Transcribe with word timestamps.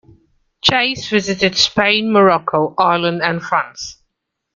"Chase" 0.61 1.07
visited 1.07 1.55
Spain, 1.55 2.11
Morocco, 2.11 2.73
Ireland, 2.79 3.21
and 3.21 3.39
France. 3.39 4.01